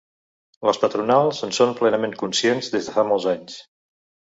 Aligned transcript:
Les 0.69 0.79
patronals 0.83 1.43
en 1.49 1.53
són 1.59 1.75
plenament 1.83 2.17
conscients 2.23 2.73
des 2.79 2.91
de 2.91 2.99
fa 2.99 3.07
molts 3.13 3.31
anys. 3.37 3.63